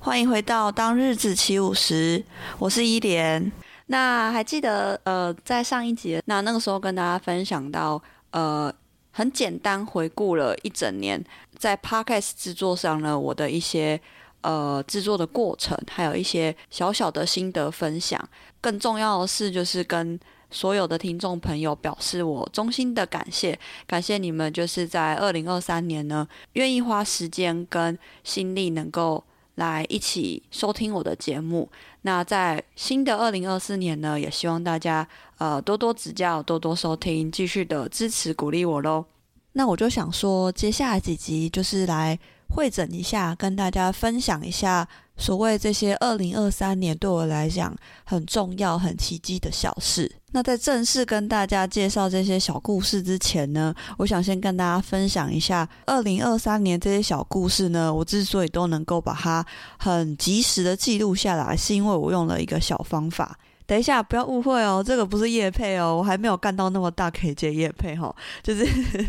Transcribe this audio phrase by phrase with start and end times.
[0.00, 2.24] 欢迎回到当日子起舞时，
[2.58, 3.50] 我是伊莲。
[3.86, 8.72] 那还记得呃，在上一集那那个时候跟大家分享到呃，
[9.10, 11.22] 很简单回顾了一整年
[11.56, 14.00] 在 Podcast 制作上呢，我的一些
[14.42, 18.28] 呃制作的过程，还有一些小小的心得分享。
[18.60, 29.24] 更重要的是，就是跟所有的听众朋友表示我衷心的感谢，感谢你们就是在二零二三年呢，愿意花时间跟心力能够。
[29.58, 31.68] 来一起收听我的节目。
[32.02, 35.06] 那在新的二零二四年呢，也希望大家
[35.38, 39.04] 呃多多指教，多多收听，继续的支持鼓励我喽。
[39.52, 42.18] 那我就想说，接下来几集就是来
[42.50, 44.88] 汇整一下，跟大家分享一下。
[45.16, 50.17] 所谓这些二零二三年对我来讲很重要、很奇迹的小事。
[50.32, 57.92] 那在正式跟大家介绍这些小故事之前呢，我想先跟大家分享一下二零二三年这些小故事呢。
[57.92, 59.44] 我之所以都能够把它
[59.78, 63.38] 很及时的记录下来，是因为我用了一个小方法。
[63.66, 68.14] 等一下，不要误会哦，这个不是业配哦，我还没有干到那么大可以接业配哈。
[68.42, 68.66] 就是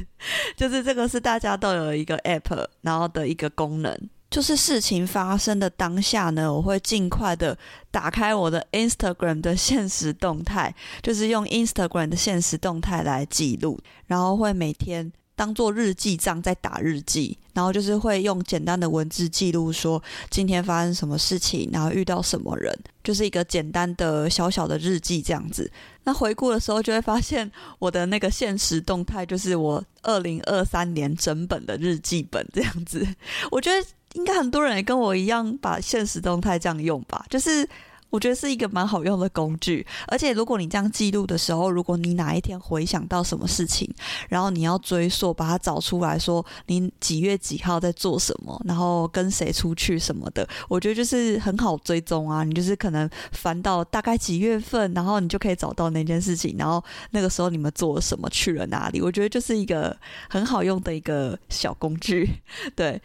[0.55, 3.97] 就是这个是大家都有一个 app，然后的一个功能。
[4.29, 7.57] 就是事情发生的当下呢，我会尽快的
[7.89, 22.71] 打开我的 Instagram 的现实动态，就是用 Instagram 的现实动态来记录，然后会每天当做日记账在打日记，然后就是会用简单的文字记录说今天发生什么事情，然后遇到什么人，
[23.03, 25.71] 就是一个简单的小小的日记这样子。
[26.03, 33.07] 那回顾的时候就会发现我的那个现实动态就是我二零二三年整本的日记本这样子，
[33.49, 33.87] 我觉得。
[34.13, 37.67] 应该很多人也跟我一样把现实动态这样用吧，就是
[38.09, 39.85] 我觉得是一个蛮好用的工具。
[40.07, 43.87] 而且如果你这样记录的时候，如果你哪一天回想到什么事情，
[44.27, 52.43] 然后你要追溯，把它找出来说你几月几号在做什么，然后跟谁出去什么的，我觉得就是很好追踪啊。
[52.43, 58.99] 你就是可能翻到大概几月份，然后你就可以找到那件事情，然后那个时候你们做了什么，去了哪里。
[58.99, 59.95] 我觉得就是一个
[60.27, 62.27] 很好用的一个小工具，
[62.75, 62.99] 对。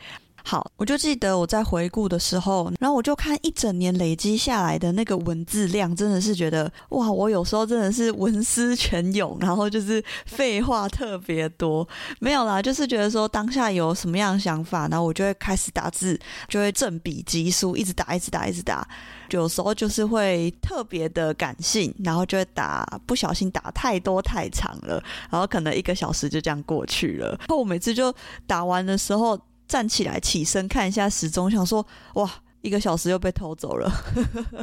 [0.46, 11.88] 好，我就记得我在回顾的时候，然后我就看一整年累积下来的那个文字量，真的是觉得哇，我有时候真的是文思泉涌，然后就是废话特别多。
[12.20, 18.86] 没有啦，就是觉得说当下有什么样的想法，然后我就会开始打字，就会正笔疾书，一直打，一直打，一直打。
[19.30, 27.28] 有时候就是会特别的感性，然后就会打，不小心打太多太长了，然后可能一个小时就这样过去了。
[27.30, 28.14] 然后我每次就
[28.46, 29.40] 打完的时候。
[29.66, 32.30] 站起来，起身看一下时钟，想说哇，
[32.60, 33.90] 一个小时又被偷走了。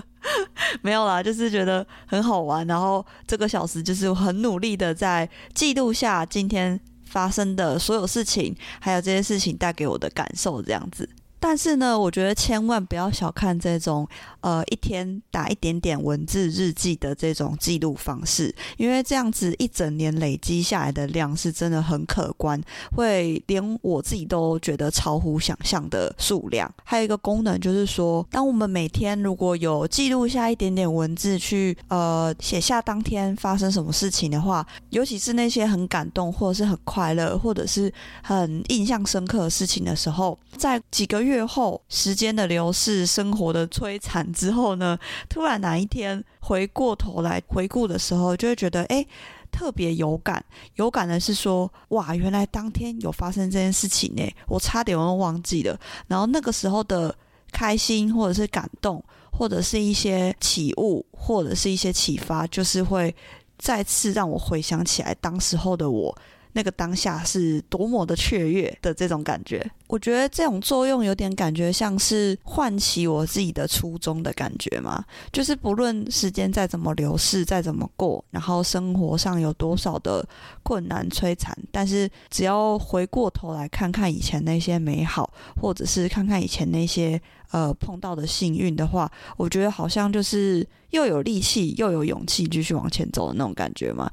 [0.82, 2.66] 没有啦，就是觉得很好玩。
[2.68, 11.10] 然后这个小时就是很努力的在记录下今天发生的所有事情，还有这些事情带给我的感受，这样子。
[11.42, 14.08] 但是呢，我觉得千万不要小看这种
[14.42, 22.62] 呃一天打一点点文字日记的这种记录方式，因为这样子一整年累积下来的量是真的很可观，
[22.96, 26.72] 会连我自己都觉得超乎想象的数量。
[26.84, 37.92] 还有一个功能就是说，当我们每天如果有记录下一点点文字去呃写下当天发生什么事情的话，尤其是那些很感动或者是很快乐或者是
[38.22, 41.31] 很印象深刻的事情的时候，在几个月。
[41.32, 45.00] 月后，时间的流逝，生活的摧残之后呢，
[45.30, 49.06] 突然哪一天回过头来回顾的时候，就会觉得哎，
[49.50, 50.44] 特别有感。
[50.76, 55.80] 有感的是说，哇，原来当天有发生这件事情呢，我差点都忘记了。
[56.08, 57.16] 然后那个时候的
[57.52, 63.16] 开心，或者是感动，或者是一些启悟，或者是一些启发，就是会
[63.58, 66.16] 再次让我回想起来当时候的我。
[66.54, 75.04] 那个当下是多么的雀跃的这种感觉，我觉得这种作用有点感觉像是唤起我自己的初衷的感觉嘛。
[75.32, 80.28] 就是不论时间再怎么流逝，再怎么过，然后生活上有多少的
[80.64, 87.20] 困难摧残，但是只要回过头来看看以前那些美好，或者是看看以前那些
[87.52, 94.12] 呃碰到的幸运的话，我觉得好像就是又有力气又有勇气继续往前走的那种感觉嘛。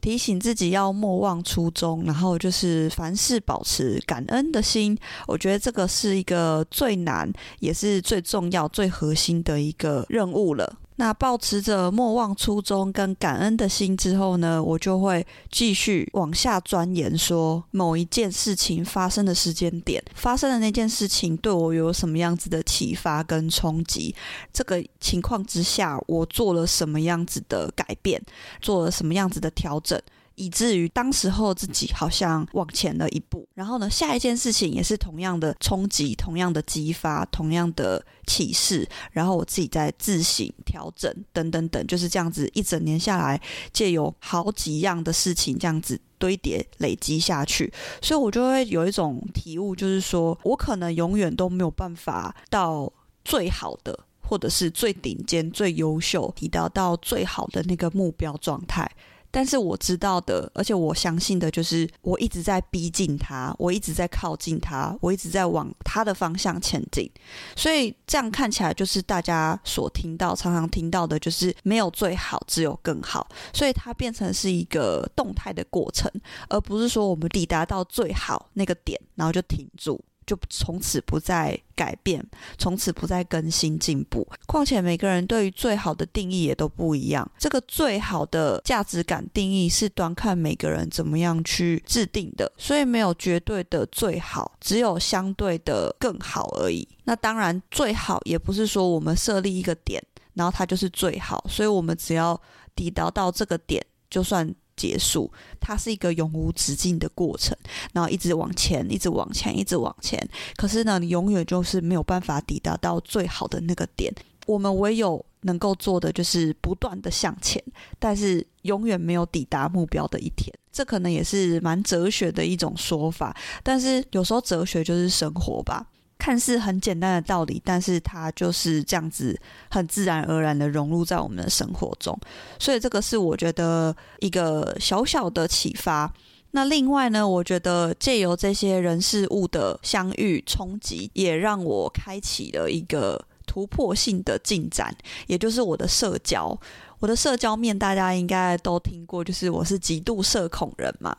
[0.00, 4.96] 提醒自己要莫忘初衷，然后就是凡事保持感恩的心。
[5.26, 7.30] 我觉得这个是一个最难，
[7.60, 10.78] 也是最重要、最核心的一个任务了。
[11.00, 24.14] 那抱持着莫忘初衷跟感恩的心之后呢，我就会继续往下钻研，说某一件事情发生的时间点，发生的那件事情对我有什么样子的启发跟冲击。
[24.52, 28.22] 这个情况之下，我做了什么样子的改变，
[28.60, 29.98] 做了什么样子的调整。
[30.36, 43.40] 以至于当时候自己好像往前了一步，然后呢，下一件事情也是同样的冲击，同样的激发，同样的启示，然后我自己在自省、调整等等等，就是这样子一整年下来，
[43.72, 52.90] 借由好几样的事情这样子堆叠累积下去，所以我就会有一种体悟，就是说我可能永远都没有办法到
[53.24, 58.90] 最好的，或者是最顶尖、最优秀，提到到最好的那个目标状态。
[59.30, 67.10] 但是我知道的，而且我相信的，就是我一直在逼近他，我一直在靠近他，我一直在往他的方向前进。
[67.54, 73.28] 所以这样看起来，就是大家所听到、常常听到的，就是没有最好，只有更好。
[73.52, 76.10] 所以它变成是一个动态的过程，
[76.48, 80.02] 而不是说我们抵达到最好那个点，然后就停住。
[80.30, 82.24] 就从此不再改变，
[82.56, 84.24] 从此不再更新进步。
[84.46, 87.28] 况且每个人对于最好的定义也都不一样。
[87.36, 96.86] 这个最好的价值感定义是端看每个人怎么样去制定的，所以没有绝对的最好，只有相对的更好而已。
[97.02, 100.00] 那当然，最好也不是说我们设立一个点，
[100.34, 101.44] 然后它就是最好。
[101.48, 102.40] 所以我们只要
[102.76, 104.54] 抵达到这个点，就算。
[104.80, 105.30] 结束，
[105.60, 107.54] 它是一个永无止境的过程，
[107.92, 110.18] 然后一直往前，一直往前，一直往前。
[110.56, 114.10] 可是呢，你永远就是没有办法抵达到最好的那个点。
[114.46, 117.62] 我们唯有能够做的就是不断的向前，
[117.98, 120.50] 但是永远没有抵达目标的一天。
[120.72, 125.86] 这可能也是蛮哲学的一种说法，但是有时候哲学就是生活吧。
[126.20, 129.36] 看似很简单的道理，但是它就是这样子
[129.70, 132.16] 很自然而然的融入在我们的生活中，
[132.58, 136.12] 所以这个是我觉得一个小小的启发。
[136.52, 144.94] 那另外呢，我觉得借由这些人事物的相遇冲击，也让我开启了一个突破性的进展，
[145.26, 146.58] 也就是我的社交。
[146.98, 151.16] 我的社交面大家应该都听过，就是我是极度社恐人嘛。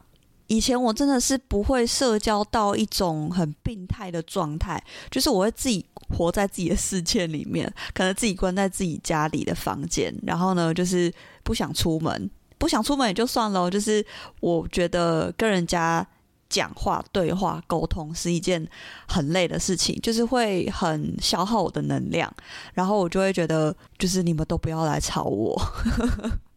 [0.51, 11.09] 以前我真的是不会社交到一种很病态的状态，就是我会自己活在自己的世界里面，可能自己关在自己家里的房间，然后呢，就是
[11.41, 14.05] 不想出门，不想出门也就算了，就是
[14.41, 16.05] 我觉得跟人家
[16.49, 18.67] 讲话、对话、沟通是一件
[19.07, 22.29] 很累的事情，就是会很消耗我的能量，
[22.73, 25.57] 然后我就会觉得，就是你们都不要来吵我。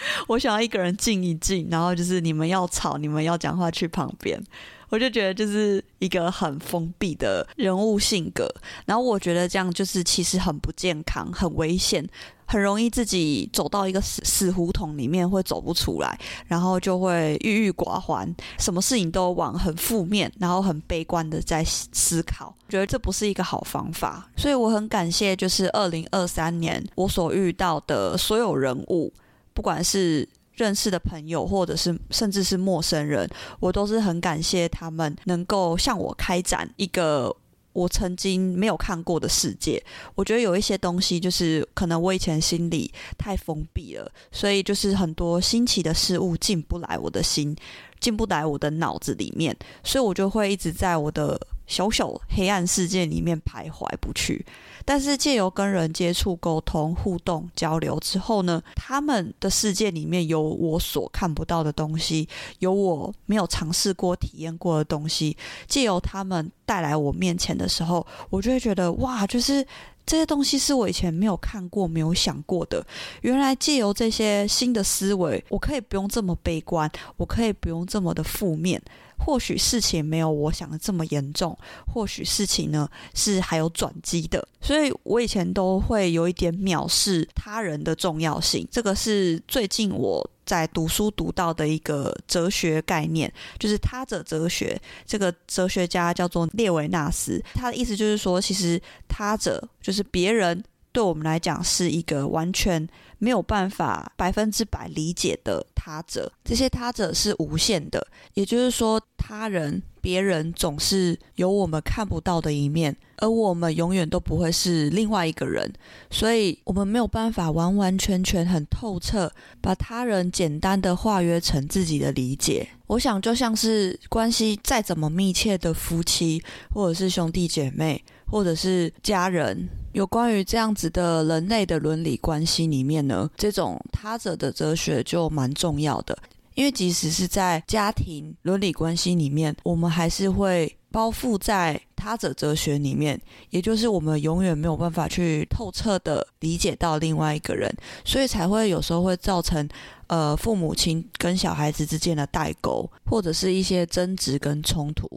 [0.28, 4.42] 我想要一个人静一静，然后就是你们要吵，你们要讲话去旁边。
[4.90, 8.48] 我就觉得就是一个很封闭的人物性格，
[8.86, 12.02] 然后我觉得这样就是其实很不健康，很危险，
[12.46, 22.56] 很容易自己走到一个死死胡同里面会走不出来，然后就会郁郁寡欢，什么事情都往很负面，然后很悲观的在思考。
[22.70, 29.12] 觉得这不是一个好方法，所以我很感谢，就是二零二三年我所遇到的所有人物。
[29.58, 33.28] 不管是认识的朋友，或者是甚至是陌生人，
[33.58, 37.34] 我都是很感谢他们能够向我开展一个
[37.72, 39.82] 我曾经没有看过的世界。
[40.14, 47.56] 我觉得有一些东西，就是可能我以前心里太封闭了，所以就是很多新奇的事物进不来我的心，
[47.98, 54.46] 进不来我的脑子里面，所以我就会一直在我的小小黑暗世界里面徘徊不去。
[54.90, 62.26] 但是借由跟人接触、沟通、互动、交流之后呢，他们的世界里面有我所看不到的东西，
[62.60, 65.36] 有我没有尝试过、体验过的东西。
[65.66, 69.62] 借由他们带来我面前的时候，我就会觉得哇，就是
[70.06, 72.82] 这些东西是我以前没有看过、没有想过的。
[73.20, 78.80] 原来借由这些新的思维，我可以不用这么悲观，我可以不用这么的负面。
[79.18, 81.56] 或许事情没有我想的这么严重，
[81.86, 88.66] 或许事情呢是还有转机的，所以我以前都会有一点藐视他人的重要性。
[88.70, 94.80] 这个是最近我在读书读到的一个哲学概念，就是他者哲学。
[95.04, 100.64] 这个哲学家叫做列维纳斯，他的意思就是说，其实他者就是别人。
[100.90, 102.84] 对我们来讲是一个完全
[103.18, 115.72] 没有办法百分之百理解的他者，这些他者是无限的，也就是说，他人、别人总是有我们看不到的一面，而我们永远都不会是另外一个人，
[116.10, 122.68] 所以我们没有办法完完全全很透彻把他人简单的化约成自己的理解。
[122.86, 128.02] 我想，就像是关系再怎么密切的夫妻或者是兄弟姐妹。
[128.30, 136.16] 或者是家人，有关于这样子的人类的伦理关系里面呢，这种他者的哲学就蛮重要的。
[136.54, 143.20] 因为即使是在家庭伦理关系里面，我们还是会包覆在他者哲学里面，
[143.50, 147.72] 也就是我们永远没有办法去透彻的理解到另外一个人，
[148.04, 149.68] 所以才会有时候会造成
[150.08, 155.08] 呃父母亲跟小孩子之间的代沟，或者是一些争执跟冲突。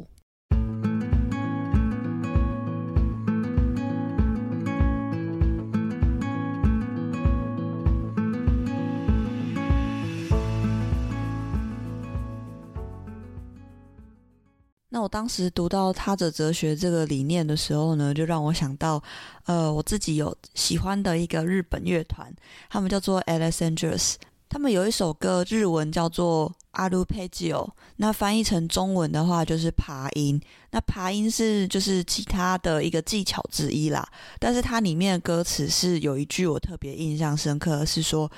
[15.01, 19.03] 那我当时读到他者哲学这个理念的时候呢，就让我想到，
[19.45, 22.33] 呃，我自己有喜欢的一个日本乐团，
[22.71, 24.15] 他们叫做 Alexandros，
[24.49, 30.41] 他们有一首歌日文叫做アルペジオ，那翻译成中文的话就是爬音。
[30.71, 38.31] 那爬音是就是吉他的一个技巧之一啦，但是它里面的歌词是有一句我特别印象深刻，是说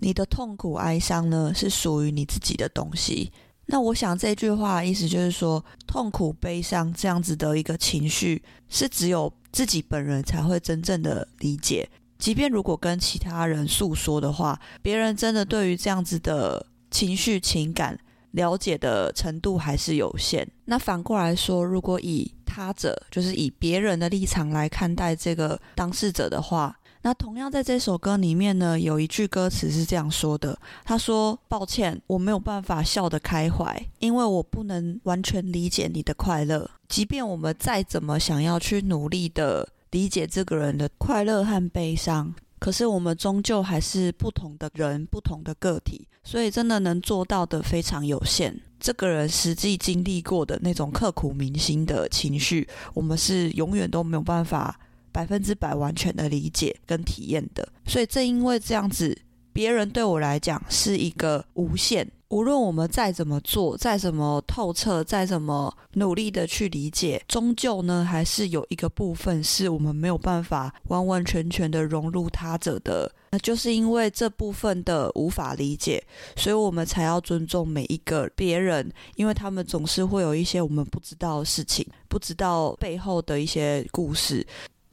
[0.00, 3.32] 你的痛苦哀伤呢是属于你自己的东西。
[3.71, 11.87] 那我想这句话意思就是说，痛苦、悲伤这样子的一个情绪，是只有自己本人才会真正的理解。
[12.17, 17.95] 即便如果跟其他人诉说的话，别人真的对于这样子的情绪、情感
[18.31, 20.47] 了解的程度还是有限。
[20.65, 36.69] 那反过来说，如果以他者，就是以别人的立场来看待这个当事者的话，那同样在这首歌里面呢，有一句歌词是这样说的：“他说，抱歉，我没有办法笑得开怀，因为我不能完全理解你的快乐。
[36.89, 48.59] 即便我们再怎么想要去努力的理解这个人的快乐和悲伤，可是我们终究还是不同的人，不同的个体，所以真的能做到的非常有限。
[48.77, 54.77] 这个人实际经历过的那种刻骨铭心的情绪，我们是永远都没有办法。”
[55.11, 59.17] 百分之百完全的理解跟体验的，所以正因为这样子，
[59.51, 62.09] 别人对我来讲是一个无限。
[62.29, 73.11] 无论我们再怎么做，再怎么透彻，再怎么努力的去理解，终究呢，还是有一个部分是我们没有办法完完全全的融入他者的。
[73.31, 76.03] 那就是因为这部分的无法理解，
[76.35, 84.45] 所以我们才要尊重每一个别人，因为他们总是会有一些我们不知道的事情，不知道背后的一些故事。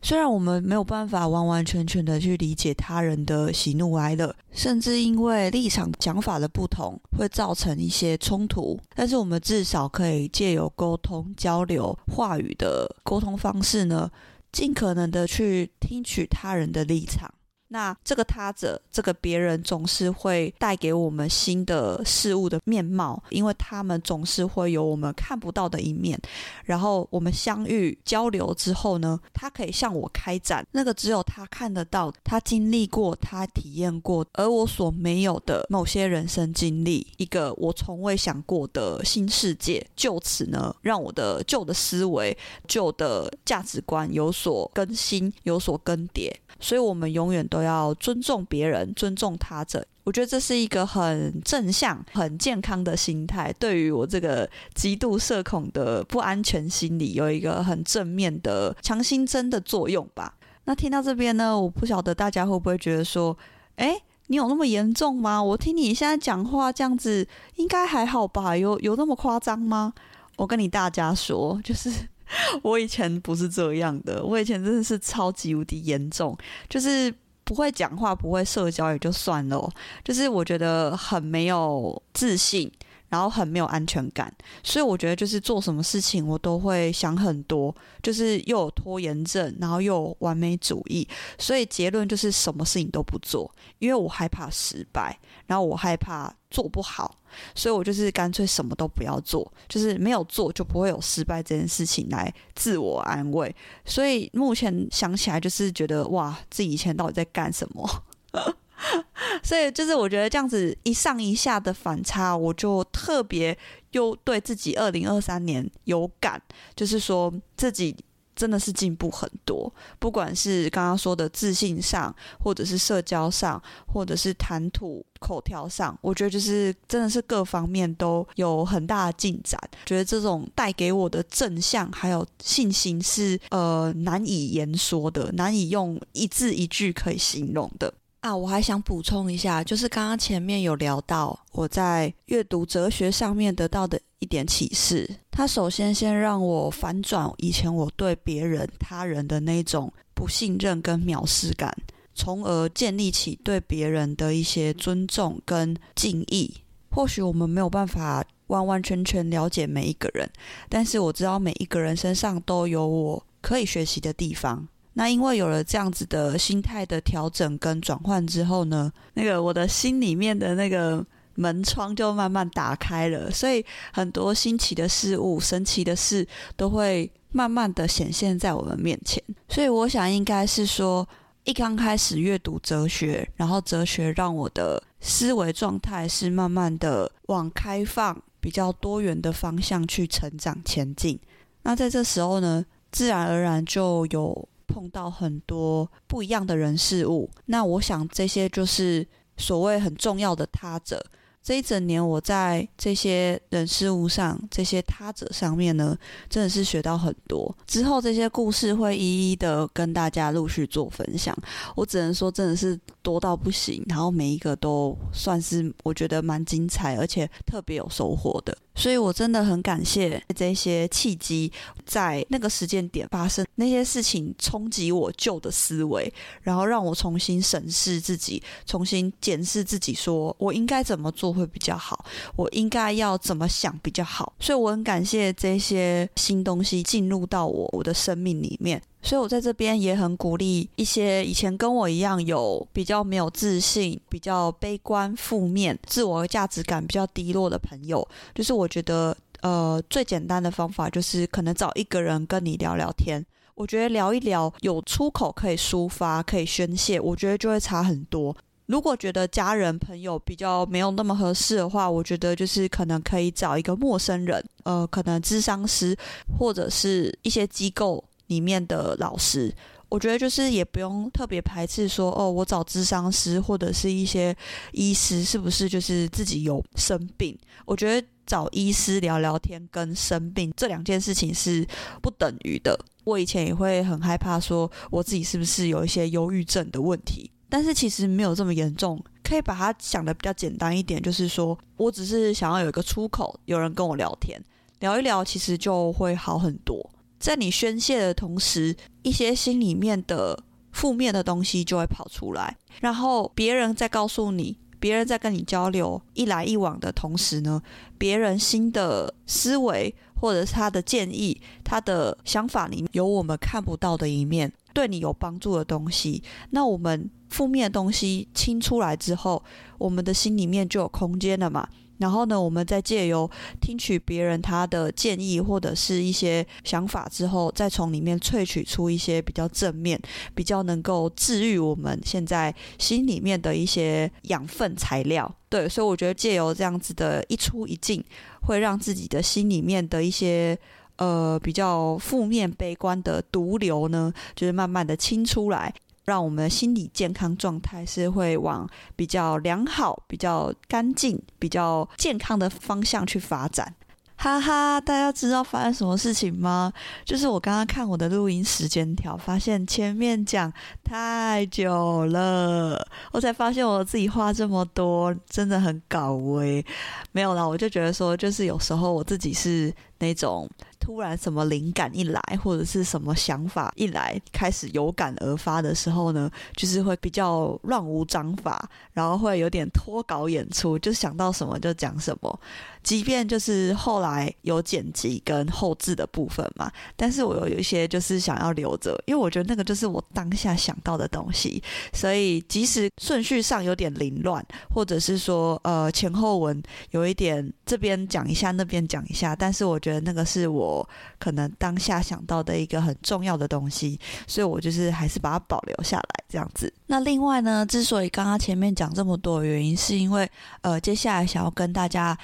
[0.07, 14.09] 虽然我们没有办法完完全全的去理解他人的喜怒哀乐，甚至因为立场想法的不同会造成一些冲突，但是我们至少可以借由沟通交流、话语的沟通方式呢，
[14.53, 17.29] 尽可能的去听取他人的立场。
[17.69, 26.21] 那这个他者，这个别人总是会带给我们新的事物的面貌，因为他们总是会有我们看不到的一面。
[26.65, 39.85] 然后我们相遇交流之后呢，他可以向我开展那个只有他看得到、他经历过、他体验过，而我所没有的某些人生经历，一个我从未想过的新世界。
[39.97, 42.37] 就此呢，让我的旧的思维、
[42.69, 46.31] 旧的价值观有所更新、有所更迭。
[46.59, 49.83] 所以，我们永远都都要尊重别人，尊重他者。
[50.05, 60.35] 我觉得这是一个很正向、很健康的心态，对于我这个极度社恐的不安全心理有一个很正面的强心针的作用吧。
[60.67, 63.35] 那听到这边呢，我不晓得大家会不会觉得说，
[63.77, 63.97] 诶，
[64.27, 65.43] 你有那么严重吗？
[65.43, 68.55] 我听你现在讲话这样子，应该还好吧？
[68.55, 69.95] 有有那么夸张吗？
[70.37, 71.91] 我跟你大家说，就是。
[72.63, 76.37] 我以前不是这样的，我以前真的是超级无敌严重，
[76.69, 77.15] 就是
[77.47, 79.71] 不会讲话、不会社交也就算了，
[80.05, 82.71] 就是我觉得很没有自信。
[83.09, 84.33] 然后很没有安全感，
[84.63, 91.07] 所以我觉得就是做什么事情我都会想很多，就是又有拖延症，然后又有完美主义，
[91.39, 97.17] 所以结论就是什么事情都不做，因为我害怕失败，然后我害怕做不好，
[97.55, 103.55] 所以我就是干脆什么都不要做，就是没有做就不会有失败这件事情来自我安慰。
[103.85, 107.89] 所以目前想起来就是觉得哇，自己以前到底在干什么？
[109.43, 113.57] 所以就是我觉得这样子一上一下的反差，我就特别
[113.93, 116.41] 又对自己二零二三年有感，
[116.75, 117.97] 就是说自己
[118.35, 129.59] 真的是进步很多，不管是刚刚说的自信上，或者是社交上，或者是谈吐口条上，我觉得就是真的是各方面都有很大的进展。
[129.87, 137.93] 觉得这种带给我的正向还有信心是呃难以言说的，难以用一字一句可以形容的。
[138.27, 145.09] 啊，我还想补充一下，就是刚刚前面有聊到我在阅读哲学上面得到的一点启示。
[145.31, 151.73] 它首先先让我反转以前我对别人、他人的那种不信任跟藐视感，
[152.17, 156.53] 从而建立起对别人的一些尊重跟敬意。
[156.91, 160.29] 或许我们没有办法完完全全了解每一个人，
[160.69, 164.67] 但是我知道每一个人身上都有我可以学习的地方。
[164.99, 173.63] 那因为有了这样子的心态的调整跟转换之后呢，那个我的心里面的那个门窗就慢慢打开了，所以
[173.93, 176.27] 很多新奇的事物、神奇的事
[176.57, 179.23] 都会慢慢的显现在我们面前。
[179.51, 181.07] 所以我想应该是说，
[181.45, 191.21] 一刚开始阅读哲学，然后哲学让我的思维状态是慢慢的往开放、比较多元的方向去成长前进。
[191.65, 194.49] 那在这时候呢，自然而然就有。
[194.67, 199.07] 碰到很多不一样的人事物，那我想这些就是
[199.37, 201.05] 所谓很重要的他者。
[201.43, 205.97] 这一整年我在这些人事物上、这些他者上面呢，
[206.29, 207.57] 真的是学到很多。
[207.69, 211.33] 之后这些故事会一一的跟大家陆续做分享。
[211.77, 212.77] 我只能说，真的是
[213.07, 218.59] 多到不行，然后每一个都算是我觉得蛮精彩，而且特别有收获的。
[218.75, 221.51] 所以我真的很感谢这些契机，
[221.87, 234.33] 在那个时间点发生那些事情，冲击我旧的思维，然后让我重新审视自己，重新检视自己，说我应该怎么做会比较好，我应该要怎么想比较好。
[234.41, 238.83] 所以我很感谢这些新东西进入到我我的生命里面。
[239.07, 248.07] 所以，我在这边也很鼓励一些以前跟我一样有比较没有自信、比较悲观、负面、自我价值感比较低落的朋友。
[248.35, 253.25] 就是我觉得，呃，最简单的方法就是可能找一个人跟你聊聊天。
[253.55, 258.37] 我觉得聊一聊，有出口可以抒发、可以宣泄，我觉得就会差很多。
[258.67, 265.97] 如果觉得家人朋友比较没有那么合适的话，我觉得就是可能可以找一个陌生人，呃，可能咨商师
[266.37, 268.03] 或者是一些机构。
[268.27, 269.55] 里面的老师，
[269.89, 274.37] 我觉得就是也不用特别排斥说哦，我找咨商师或者是一些
[274.73, 277.39] 医师，是不是就是自己有生病？
[277.65, 281.67] 我觉得找医师聊聊天跟生病这两件事情是
[282.03, 282.79] 不等于的。
[283.05, 294.43] 我以前也会很害怕说我自己是不是有一些忧郁症的问题，但是其实没有这么严重，可以把它想得比较简单一点，就是说我只是想要有一个出口，有人跟我聊天，
[294.81, 296.91] 聊一聊，其实就会好很多。
[297.19, 300.39] 在你宣泄的同时，一些心里面的
[300.73, 307.63] 负面的东西就会跑出来，然后别人在告诉你，别人在跟你交流，一来一往的同时呢，
[307.97, 319.43] 别人新的思维或者是他的建议、他的想法里有我们看不到的一面，对你有帮助的东西，那我们负面的东西清出来之后，
[319.79, 321.67] 我们的心里面就有空间了嘛。
[321.99, 323.31] 然后呢，我们再借由
[323.61, 330.01] 听取别人他的建议或者是一些想法之后，再从里面萃取出一些比较正面、
[330.35, 335.35] 比较能够治愈我们现在心里面的一些养分材料。
[335.49, 338.05] 对，所以我觉得借由这样子的一出一进，
[338.43, 340.59] 会让自己的心里面的一些
[340.97, 345.73] 呃比较负面、悲观的毒瘤呢，就是慢慢的清出来。
[346.07, 348.65] 让我们的心理健康状态是会往
[348.95, 353.75] 比较良好、比较干净、比较健康的方向去发展。
[354.19, 356.73] 哈哈，大家知道发生什么事情吗？
[357.05, 360.51] 就是我刚刚看我的录音时间条，发现前面讲
[360.85, 366.65] 太久了，我才发现我自己话这么多，真的很搞味。
[367.11, 370.49] 没有啦，我就觉得说，就是有时候我自己是那种。
[370.87, 382.39] 突然什么灵感一来，或者是什么想法一来，开始有感而发的时候呢，就是会比较乱无章法，然后会有点脱稿演出，就想到什么就讲什么。
[382.85, 391.61] 即便就是后来有剪辑跟后置的部分嘛，但是我有一些就是想要留着，因为我觉得那个就是我当下想到的东西，
[391.93, 400.76] 所以即使顺序上有点凌乱，或者是说呃前后文有一点这边讲一下那边讲一下，但是我觉得那个是我
[401.19, 406.73] 可能当下想到的一个很重要的东西，所以我就是还是把它保留下来这样子。
[406.87, 410.29] 那另外呢，之所以刚刚前面讲这么多原因，是因为
[410.63, 412.19] 呃接下来想要跟大家。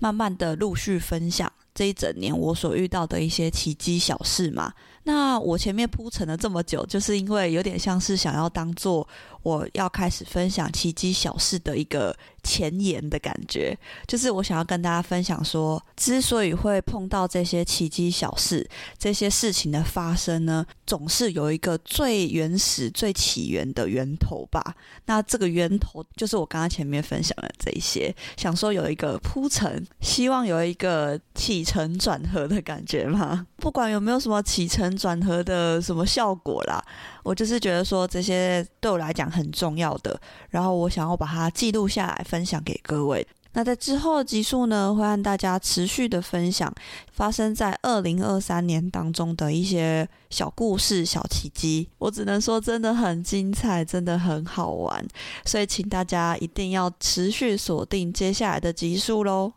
[0.00, 4.72] 慢慢的陆续分享这一整年我所遇到的一些奇迹小事嘛。
[5.02, 9.04] 那我前面铺陈了这么久，就是因为有点像是想要当做
[9.42, 24.74] 我要开始分享奇迹小事的一个前言的感觉，就是我想要跟大家分享说，之所以会碰到这些奇迹小事，这些事情的发生呢，总是有一个最原始、最起源的源头吧。
[25.06, 33.46] 那这个源头就是我刚刚前面分享的这一些，想说有一个铺陈，希望有一个起承转合的感觉嘛。
[33.58, 36.82] 不管有没有什么起承转合的什么效果啦，
[37.24, 43.26] 我就是觉得说这些对我来讲很重要的，然后我想要把它记录下来，分享给各位。
[43.54, 46.72] 那在之后的集数呢，会和大家持续的分享
[47.10, 51.88] 发生在二零二三年当中的一些小故事、小奇迹。
[51.98, 55.04] 我只能说真的很精彩，真的很好玩，
[55.44, 59.52] 所以请大家一定要持续锁定接下来的集数喽。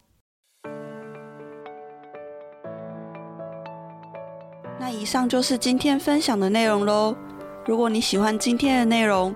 [4.80, 7.16] 那以上就是今天分享的内容喽。
[7.68, 9.36] 如果你喜欢今天的内容，